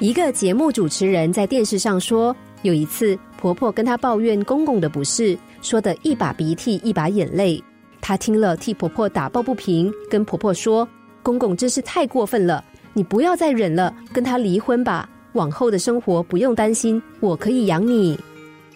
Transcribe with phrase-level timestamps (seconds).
[0.00, 7.62] 一个节目主持人在电视上说，有一次婆婆跟她抱怨公公的不是，说的一把鼻涕一把眼泪。
[8.00, 10.86] 她听了替婆婆打抱不平，跟婆婆说
[11.22, 12.62] ：“公公真是太过分了，
[12.92, 15.08] 你不要再忍了，跟他离婚吧。
[15.34, 18.18] 往后的生活不用担心，我可以养你。”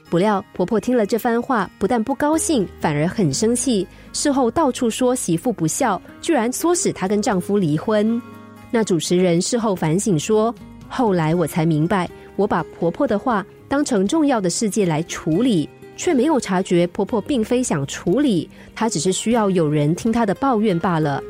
[0.09, 3.87] 不料婆婆听了这番话，不但不高兴，反而很生气。
[4.13, 8.23] 事后到处说媳妇不孝，居然唆使她跟丈夫离婚。
[8.71, 10.55] 那主持人事后反省说。
[10.89, 21.23] 后来我才明白，我把婆婆的话当成重要的事件来处理，却没有察觉婆婆并非想处理，她只是需要有人听她的抱怨罢了。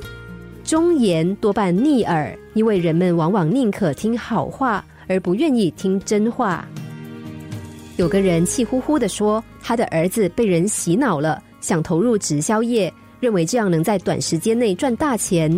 [0.65, 6.67] 忠言多半逆耳，因为人们往往宁可听好话，而不愿意听真话。
[7.97, 15.51] 有个人气呼呼的说，他的儿子被人洗脑了，想投入直销业，认为这样能在短时间内赚大钱。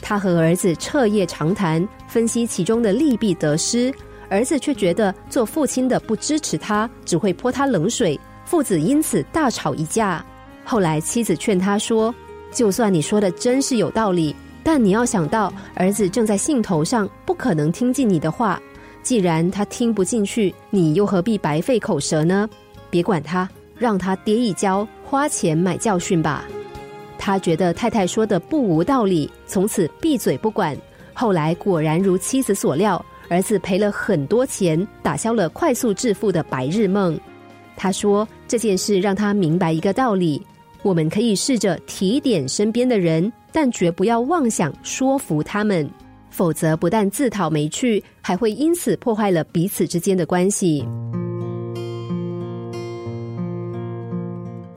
[0.00, 3.92] 他和儿子彻夜长谈，分析其中的利弊得失。
[4.28, 10.24] 儿子却觉得做父亲的不支持他，只会泼他冷水，父子因此大吵一架。
[10.64, 12.12] 后来妻子劝他说
[12.50, 18.60] ：“就算你说的真是有道理，但你要想到儿子正在兴头上，不可能听进你的话。
[19.00, 22.48] 既然他听不进去，你又何必白费口舌呢？
[22.90, 26.44] 别管他，让他跌一跤，花钱买教训吧。”
[27.18, 30.76] 他觉得太太说的不无道理，从此闭嘴不管。
[31.12, 37.18] 后来果然如妻子所料，儿子赔了很多钱，打消了快速致富的白日梦。
[37.76, 40.40] 他说这件事让他明白一个道理：
[40.82, 45.88] 我们可以试着提点身边的人，但绝不要妄想说服他们，
[46.30, 50.86] 否则不但自讨没趣，还会因此破坏了彼此之间的关系。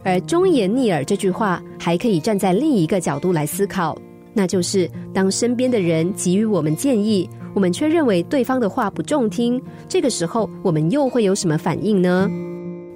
[0.03, 3.97] 而忠言逆耳这句话，还可以站在另一个角度来思考，
[4.33, 12.29] 那就是当身边的人给予我们建议，我们却认为对方的话不中听，这个时候我们又会有什么反应呢？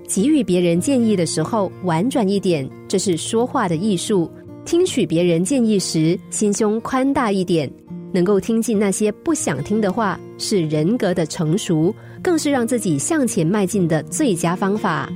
[0.07, 4.29] 给予别人建议的时候，婉转一点，这是说话的艺术；
[4.65, 7.71] 听取别人建议时，心胸宽大一点，
[8.11, 15.09] 能够听进那些不想听的话，是人格的成熟，更是让自己向前迈进的最佳方法。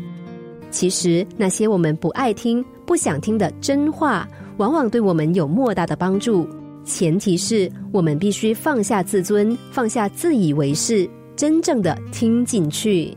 [0.69, 6.47] 其实，那些我们不爱听、不想听的真话，往往对我们有莫大的帮助。
[6.83, 13.15] 前提是我们必须放下自尊，放下自以为是，真正的听进去。